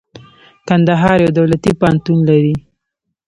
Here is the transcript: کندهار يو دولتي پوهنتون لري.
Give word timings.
کندهار 0.67 1.17
يو 1.25 1.31
دولتي 1.39 1.71
پوهنتون 1.79 2.17
لري. 2.29 2.55